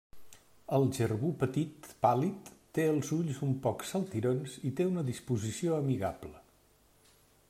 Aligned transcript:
El 0.77 0.85
jerbu 0.97 1.29
petit 1.43 1.89
pàl·lid 2.05 2.49
té 2.77 2.87
els 2.93 3.11
ulls 3.19 3.41
un 3.49 3.53
poc 3.67 3.85
saltirons 3.91 4.57
i 4.71 4.75
té 4.81 4.91
una 4.95 5.05
disposició 5.11 5.77
amigable. 5.85 6.33